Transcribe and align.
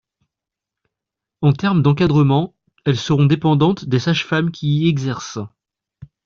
En 1.43 1.53
termes 1.53 1.83
d’encadrement, 1.83 2.55
elles 2.85 2.97
seront 2.97 3.27
dépendantes 3.27 3.85
des 3.87 3.99
sages-femmes 3.99 4.49
qui 4.49 4.79
y 4.79 4.87
exercent. 4.87 5.37